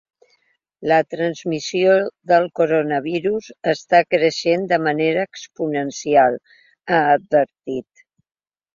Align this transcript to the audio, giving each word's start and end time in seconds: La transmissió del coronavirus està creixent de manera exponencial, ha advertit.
La 0.91 0.95
transmissió 1.15 1.97
del 2.31 2.47
coronavirus 2.61 3.51
està 3.75 4.01
creixent 4.17 4.67
de 4.75 4.83
manera 4.89 5.29
exponencial, 5.31 6.43
ha 7.01 7.07
advertit. 7.15 8.07